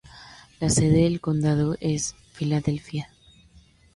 [0.59, 3.11] La sede del condado es Philadelphia.